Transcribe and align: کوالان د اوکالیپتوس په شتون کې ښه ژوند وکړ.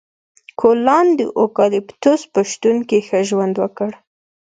کوالان 0.59 1.07
د 1.19 1.21
اوکالیپتوس 1.39 2.21
په 2.33 2.39
شتون 2.51 2.77
کې 2.89 2.97
ښه 3.07 3.19
ژوند 3.29 3.55
وکړ. 3.63 3.89